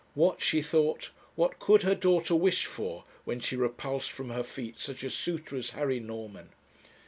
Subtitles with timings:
[0.15, 4.79] 'What,' she thought, 'what could her daughter wish for, when she repulsed from her feet
[4.79, 6.49] such a suitor as Harry Norman?'